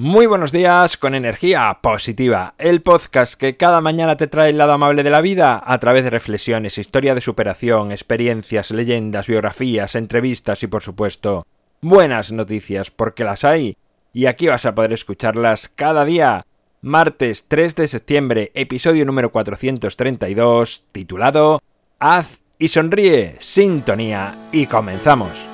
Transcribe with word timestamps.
Muy 0.00 0.26
buenos 0.26 0.52
días 0.52 0.96
con 0.96 1.16
energía 1.16 1.76
positiva, 1.82 2.54
el 2.58 2.82
podcast 2.82 3.34
que 3.34 3.56
cada 3.56 3.80
mañana 3.80 4.16
te 4.16 4.28
trae 4.28 4.50
el 4.50 4.58
lado 4.58 4.74
amable 4.74 5.02
de 5.02 5.10
la 5.10 5.20
vida 5.20 5.60
a 5.66 5.76
través 5.80 6.04
de 6.04 6.10
reflexiones, 6.10 6.78
historia 6.78 7.16
de 7.16 7.20
superación, 7.20 7.90
experiencias, 7.90 8.70
leyendas, 8.70 9.26
biografías, 9.26 9.96
entrevistas 9.96 10.62
y 10.62 10.68
por 10.68 10.84
supuesto 10.84 11.48
buenas 11.80 12.30
noticias 12.30 12.92
porque 12.92 13.24
las 13.24 13.42
hay 13.42 13.76
y 14.12 14.26
aquí 14.26 14.46
vas 14.46 14.66
a 14.66 14.74
poder 14.76 14.92
escucharlas 14.92 15.68
cada 15.68 16.04
día. 16.04 16.46
Martes 16.80 17.46
3 17.48 17.74
de 17.74 17.88
septiembre, 17.88 18.52
episodio 18.54 19.04
número 19.04 19.32
432, 19.32 20.84
titulado 20.92 21.60
Haz 21.98 22.38
y 22.56 22.68
sonríe, 22.68 23.34
sintonía 23.40 24.48
y 24.52 24.66
comenzamos. 24.66 25.47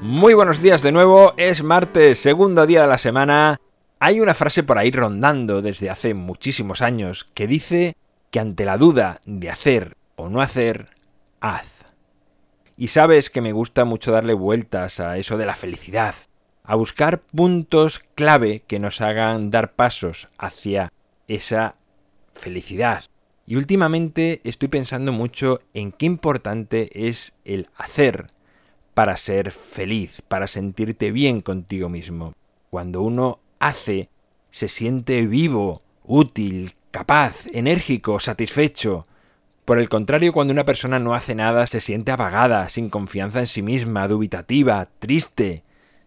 Muy 0.00 0.32
buenos 0.32 0.62
días 0.62 0.82
de 0.82 0.92
nuevo, 0.92 1.34
es 1.36 1.64
martes, 1.64 2.20
segundo 2.20 2.66
día 2.66 2.82
de 2.82 2.86
la 2.86 2.98
semana. 2.98 3.60
Hay 3.98 4.20
una 4.20 4.32
frase 4.32 4.62
por 4.62 4.78
ahí 4.78 4.92
rondando 4.92 5.60
desde 5.60 5.90
hace 5.90 6.14
muchísimos 6.14 6.82
años 6.82 7.28
que 7.34 7.48
dice 7.48 7.96
que 8.30 8.38
ante 8.38 8.64
la 8.64 8.78
duda 8.78 9.20
de 9.26 9.50
hacer 9.50 9.96
o 10.14 10.28
no 10.28 10.40
hacer, 10.40 10.90
haz. 11.40 11.84
Y 12.76 12.88
sabes 12.88 13.28
que 13.28 13.40
me 13.40 13.50
gusta 13.50 13.84
mucho 13.84 14.12
darle 14.12 14.34
vueltas 14.34 15.00
a 15.00 15.18
eso 15.18 15.36
de 15.36 15.46
la 15.46 15.56
felicidad, 15.56 16.14
a 16.62 16.76
buscar 16.76 17.18
puntos 17.18 18.00
clave 18.14 18.62
que 18.68 18.78
nos 18.78 19.00
hagan 19.00 19.50
dar 19.50 19.72
pasos 19.72 20.28
hacia 20.38 20.92
esa 21.26 21.74
felicidad. 22.34 23.02
Y 23.48 23.56
últimamente 23.56 24.42
estoy 24.44 24.68
pensando 24.68 25.10
mucho 25.10 25.60
en 25.74 25.90
qué 25.90 26.06
importante 26.06 27.08
es 27.08 27.34
el 27.44 27.68
hacer 27.76 28.28
para 28.98 29.16
ser 29.16 29.52
feliz, 29.52 30.22
para 30.26 30.48
sentirte 30.48 31.12
bien 31.12 31.40
contigo 31.40 31.88
mismo. 31.88 32.34
Cuando 32.68 33.00
uno 33.00 33.38
hace, 33.60 34.08
se 34.50 34.66
siente 34.66 35.24
vivo, 35.28 35.82
útil, 36.02 36.74
capaz, 36.90 37.46
enérgico, 37.52 38.18
satisfecho. 38.18 39.06
Por 39.64 39.78
el 39.78 39.88
contrario, 39.88 40.32
cuando 40.32 40.52
una 40.52 40.64
persona 40.64 40.98
no 40.98 41.14
hace 41.14 41.36
nada, 41.36 41.68
se 41.68 41.80
siente 41.80 42.10
apagada, 42.10 42.68
sin 42.70 42.90
confianza 42.90 43.38
en 43.38 43.46
sí 43.46 43.62
misma, 43.62 44.08
dubitativa, 44.08 44.88
triste. 44.98 45.62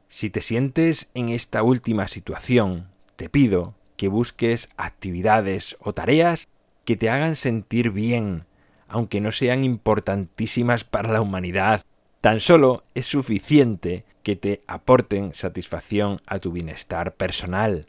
Si 0.09 0.29
te 0.29 0.41
sientes 0.41 1.11
en 1.13 1.29
esta 1.29 1.63
última 1.63 2.09
situación, 2.09 2.89
te 3.15 3.29
pido 3.29 3.73
que 3.95 4.09
busques 4.09 4.67
actividades 4.75 5.77
o 5.79 5.93
tareas 5.93 6.49
que 6.83 6.97
te 6.97 7.09
hagan 7.09 7.37
sentir 7.37 7.91
bien, 7.91 8.43
aunque 8.89 9.21
no 9.21 9.31
sean 9.31 9.63
importantísimas 9.63 10.83
para 10.83 11.13
la 11.13 11.21
humanidad, 11.21 11.85
Tan 12.21 12.39
solo 12.39 12.83
es 12.93 13.07
suficiente 13.07 14.05
que 14.21 14.35
te 14.35 14.61
aporten 14.67 15.33
satisfacción 15.33 16.21
a 16.27 16.37
tu 16.37 16.51
bienestar 16.51 17.15
personal. 17.15 17.87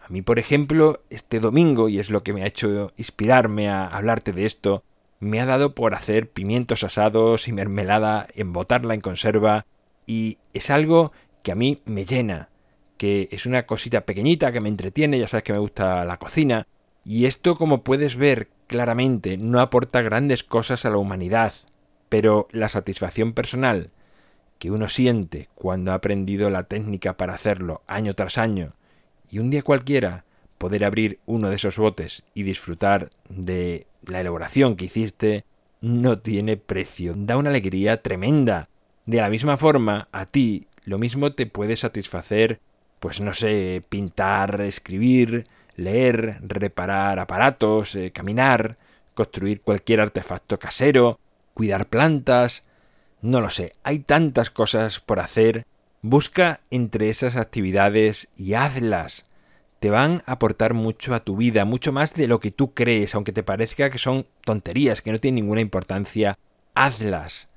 A 0.00 0.08
mí, 0.08 0.22
por 0.22 0.38
ejemplo, 0.38 1.02
este 1.10 1.40
domingo, 1.40 1.90
y 1.90 1.98
es 1.98 2.08
lo 2.08 2.22
que 2.22 2.32
me 2.32 2.42
ha 2.42 2.46
hecho 2.46 2.92
inspirarme 2.96 3.68
a 3.68 3.86
hablarte 3.86 4.32
de 4.32 4.46
esto, 4.46 4.82
me 5.20 5.40
ha 5.40 5.46
dado 5.46 5.74
por 5.74 5.94
hacer 5.94 6.30
pimientos 6.30 6.84
asados 6.84 7.48
y 7.48 7.52
mermelada, 7.52 8.28
embotarla 8.34 8.94
en 8.94 9.02
conserva, 9.02 9.66
y 10.06 10.38
es 10.54 10.70
algo 10.70 11.12
que 11.42 11.52
a 11.52 11.54
mí 11.54 11.82
me 11.84 12.06
llena, 12.06 12.48
que 12.96 13.28
es 13.30 13.44
una 13.44 13.66
cosita 13.66 14.06
pequeñita 14.06 14.52
que 14.52 14.60
me 14.60 14.70
entretiene, 14.70 15.18
ya 15.18 15.28
sabes 15.28 15.44
que 15.44 15.52
me 15.52 15.58
gusta 15.58 16.06
la 16.06 16.18
cocina, 16.18 16.66
y 17.04 17.26
esto, 17.26 17.58
como 17.58 17.82
puedes 17.82 18.16
ver 18.16 18.48
claramente, 18.68 19.36
no 19.36 19.60
aporta 19.60 20.00
grandes 20.00 20.44
cosas 20.44 20.86
a 20.86 20.90
la 20.90 20.96
humanidad, 20.96 21.52
pero 22.08 22.48
la 22.52 22.68
satisfacción 22.68 23.32
personal 23.32 23.90
que 24.58 24.70
uno 24.70 24.88
siente 24.88 25.48
cuando 25.54 25.92
ha 25.92 25.96
aprendido 25.96 26.50
la 26.50 26.64
técnica 26.64 27.16
para 27.16 27.34
hacerlo 27.34 27.82
año 27.86 28.14
tras 28.14 28.38
año 28.38 28.72
y 29.30 29.38
un 29.38 29.50
día 29.50 29.62
cualquiera 29.62 30.24
poder 30.58 30.84
abrir 30.84 31.18
uno 31.26 31.48
de 31.48 31.56
esos 31.56 31.76
botes 31.76 32.22
y 32.34 32.42
disfrutar 32.42 33.10
de 33.28 33.86
la 34.06 34.20
elaboración 34.20 34.76
que 34.76 34.86
hiciste 34.86 35.44
no 35.80 36.18
tiene 36.18 36.56
precio, 36.56 37.14
da 37.16 37.36
una 37.36 37.50
alegría 37.50 38.02
tremenda. 38.02 38.68
De 39.04 39.18
la 39.18 39.28
misma 39.28 39.56
forma, 39.56 40.08
a 40.10 40.26
ti 40.26 40.66
lo 40.84 40.98
mismo 40.98 41.32
te 41.32 41.46
puede 41.46 41.76
satisfacer, 41.76 42.60
pues 42.98 43.20
no 43.20 43.34
sé, 43.34 43.82
pintar, 43.88 44.60
escribir, 44.62 45.46
leer, 45.76 46.38
reparar 46.42 47.18
aparatos, 47.18 47.94
eh, 47.94 48.10
caminar, 48.10 48.78
construir 49.14 49.60
cualquier 49.60 50.00
artefacto 50.00 50.58
casero, 50.58 51.18
cuidar 51.56 51.88
plantas, 51.88 52.64
no 53.22 53.40
lo 53.40 53.48
sé, 53.48 53.72
hay 53.82 54.00
tantas 54.00 54.50
cosas 54.50 55.00
por 55.00 55.20
hacer. 55.20 55.64
Busca 56.02 56.60
entre 56.70 57.08
esas 57.08 57.34
actividades 57.34 58.28
y 58.36 58.52
hazlas. 58.52 59.24
Te 59.80 59.88
van 59.88 60.22
a 60.26 60.32
aportar 60.32 60.74
mucho 60.74 61.14
a 61.14 61.20
tu 61.20 61.34
vida, 61.36 61.64
mucho 61.64 61.92
más 61.92 62.12
de 62.12 62.28
lo 62.28 62.40
que 62.40 62.50
tú 62.50 62.74
crees, 62.74 63.14
aunque 63.14 63.32
te 63.32 63.42
parezca 63.42 63.88
que 63.88 63.98
son 63.98 64.26
tonterías, 64.44 65.00
que 65.00 65.12
no 65.12 65.18
tienen 65.18 65.44
ninguna 65.44 65.62
importancia. 65.62 66.38
Hazlas. 66.74 67.48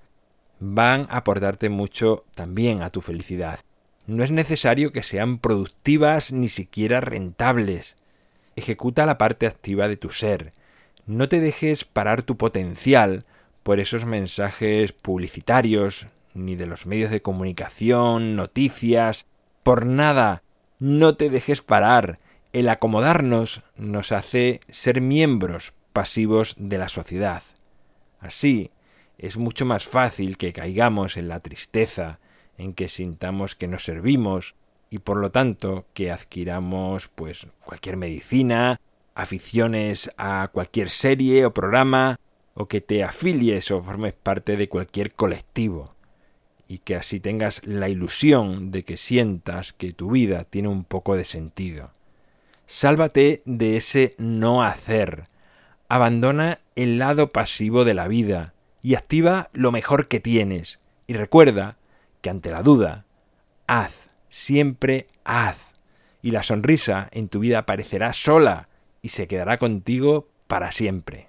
Van 0.62 1.06
a 1.10 1.18
aportarte 1.18 1.68
mucho 1.68 2.24
también 2.36 2.82
a 2.82 2.92
tu 2.92 3.02
felicidad. 3.02 3.60
No 4.08 4.24
es 4.24 4.32
necesario 4.32 4.94
que 4.94 5.04
sean 5.04 5.40
productivas 5.40 6.32
ni 6.32 6.48
siquiera 6.48 7.02
rentables. 7.02 7.98
Ejecuta 8.56 9.06
la 9.06 9.18
parte 9.18 9.46
activa 9.46 9.90
de 9.90 9.98
tu 9.98 10.10
ser. 10.10 10.54
No 11.06 11.28
te 11.28 11.42
dejes 11.42 11.84
parar 11.84 12.24
tu 12.24 12.38
potencial 12.38 13.26
por 13.70 13.80
esos 13.80 14.04
mensajes 14.04 14.94
publicitarios, 14.94 16.08
ni 16.34 16.56
de 16.56 16.66
los 16.66 16.88
medios 16.88 17.12
de 17.12 17.22
comunicación, 17.22 18.36
noticias, 18.36 19.28
por 19.62 19.86
nada. 19.86 20.42
No 20.80 21.16
te 21.18 21.30
dejes 21.30 21.62
parar. 21.62 22.18
El 22.52 22.68
acomodarnos 22.68 23.62
nos 23.78 24.12
hace 24.12 24.62
ser 24.72 25.02
miembros 25.02 25.76
pasivos 25.94 26.56
de 26.58 26.80
la 26.80 26.90
sociedad. 26.90 27.44
Así, 28.20 28.72
es 29.20 29.38
mucho 29.38 29.68
más 29.68 29.86
fácil 29.86 30.38
que 30.38 30.52
caigamos 30.52 31.16
en 31.16 31.28
la 31.28 31.40
tristeza, 31.40 32.20
en 32.58 32.74
que 32.74 32.90
sintamos 32.90 33.54
que 33.54 33.68
nos 33.68 33.84
servimos 33.84 34.56
y 34.90 34.98
por 34.98 35.18
lo 35.18 35.30
tanto 35.30 35.86
que 35.94 36.10
adquiramos 36.10 37.08
pues 37.08 37.46
cualquier 37.64 37.98
medicina, 37.98 38.82
aficiones 39.14 40.10
a 40.18 40.50
cualquier 40.52 40.90
serie 40.90 41.46
o 41.46 41.54
programa, 41.54 42.20
o 42.54 42.68
que 42.68 42.82
te 42.82 43.04
afilies 43.04 43.72
o 43.72 43.82
formes 43.82 44.14
parte 44.14 44.58
de 44.58 44.70
cualquier 44.70 45.14
colectivo 45.14 45.96
y 46.70 46.78
que 46.78 46.96
así 46.96 47.20
tengas 47.20 47.66
la 47.66 47.90
ilusión 47.90 48.70
de 48.72 48.86
que 48.86 48.96
sientas 48.96 49.74
que 49.74 49.92
tu 49.92 50.12
vida 50.12 50.44
tiene 50.44 50.68
un 50.68 50.84
poco 50.84 51.18
de 51.18 51.26
sentido. 51.26 51.92
Sálvate 52.68 53.42
de 53.46 53.76
ese 53.76 54.14
no 54.20 54.64
hacer. 54.64 55.24
Abandona 55.90 56.60
el 56.76 57.00
lado 57.00 57.32
pasivo 57.32 57.86
de 57.86 57.96
la 57.96 58.08
vida 58.08 58.54
y 58.84 58.94
activa 58.94 59.50
lo 59.52 59.72
mejor 59.72 60.08
que 60.08 60.20
tienes. 60.20 60.80
Y 61.08 61.14
recuerda 61.14 61.78
que 62.22 62.30
ante 62.30 62.52
la 62.52 62.62
duda, 62.62 63.06
haz, 63.66 64.10
siempre 64.30 65.08
haz. 65.24 65.74
Y 66.22 66.30
la 66.30 66.44
sonrisa 66.44 67.10
en 67.12 67.30
tu 67.30 67.40
vida 67.40 67.60
aparecerá 67.60 68.14
sola 68.14 68.70
y 69.02 69.10
se 69.10 69.28
quedará 69.28 69.58
contigo 69.58 70.28
para 70.46 70.72
siempre. 70.72 71.29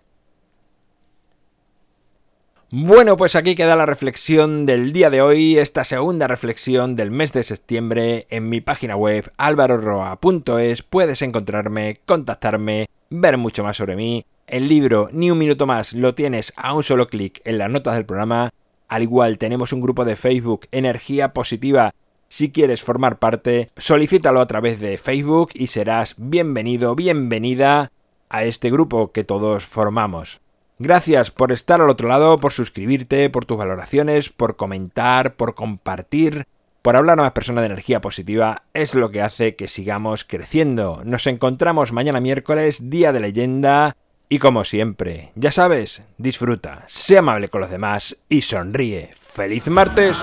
Bueno, 2.72 3.16
pues 3.16 3.34
aquí 3.34 3.56
queda 3.56 3.74
la 3.74 3.84
reflexión 3.84 4.64
del 4.64 4.92
día 4.92 5.10
de 5.10 5.20
hoy, 5.20 5.58
esta 5.58 5.82
segunda 5.82 6.28
reflexión 6.28 6.94
del 6.94 7.10
mes 7.10 7.32
de 7.32 7.42
septiembre 7.42 8.28
en 8.30 8.48
mi 8.48 8.60
página 8.60 8.94
web 8.94 9.32
alvaroroa.es. 9.38 10.82
Puedes 10.82 11.20
encontrarme, 11.22 11.98
contactarme, 12.06 12.88
ver 13.08 13.38
mucho 13.38 13.64
más 13.64 13.76
sobre 13.76 13.96
mí. 13.96 14.24
El 14.46 14.68
libro 14.68 15.08
Ni 15.10 15.32
un 15.32 15.38
minuto 15.38 15.66
más 15.66 15.94
lo 15.94 16.14
tienes 16.14 16.52
a 16.54 16.72
un 16.72 16.84
solo 16.84 17.08
clic 17.08 17.40
en 17.44 17.58
las 17.58 17.68
notas 17.68 17.96
del 17.96 18.06
programa. 18.06 18.50
Al 18.86 19.02
igual 19.02 19.38
tenemos 19.38 19.72
un 19.72 19.80
grupo 19.80 20.04
de 20.04 20.14
Facebook 20.14 20.68
Energía 20.70 21.32
Positiva. 21.32 21.92
Si 22.28 22.52
quieres 22.52 22.82
formar 22.82 23.18
parte, 23.18 23.68
solicítalo 23.78 24.40
a 24.40 24.46
través 24.46 24.78
de 24.78 24.96
Facebook 24.96 25.50
y 25.54 25.66
serás 25.66 26.14
bienvenido, 26.18 26.94
bienvenida 26.94 27.90
a 28.28 28.44
este 28.44 28.70
grupo 28.70 29.10
que 29.10 29.24
todos 29.24 29.64
formamos. 29.64 30.40
Gracias 30.82 31.30
por 31.30 31.52
estar 31.52 31.82
al 31.82 31.90
otro 31.90 32.08
lado, 32.08 32.40
por 32.40 32.54
suscribirte, 32.54 33.28
por 33.28 33.44
tus 33.44 33.58
valoraciones, 33.58 34.30
por 34.30 34.56
comentar, 34.56 35.34
por 35.34 35.54
compartir, 35.54 36.46
por 36.80 36.96
hablar 36.96 37.20
a 37.20 37.24
más 37.24 37.32
personas 37.32 37.60
de 37.60 37.66
energía 37.66 38.00
positiva. 38.00 38.62
Es 38.72 38.94
lo 38.94 39.10
que 39.10 39.20
hace 39.20 39.56
que 39.56 39.68
sigamos 39.68 40.24
creciendo. 40.24 41.02
Nos 41.04 41.26
encontramos 41.26 41.92
mañana 41.92 42.18
miércoles, 42.22 42.88
día 42.88 43.12
de 43.12 43.20
leyenda. 43.20 43.94
Y 44.30 44.38
como 44.38 44.64
siempre, 44.64 45.32
ya 45.34 45.52
sabes, 45.52 46.02
disfruta, 46.16 46.84
sé 46.86 47.18
amable 47.18 47.50
con 47.50 47.60
los 47.60 47.70
demás 47.70 48.16
y 48.30 48.40
sonríe. 48.40 49.10
¡Feliz 49.20 49.68
martes! 49.68 50.18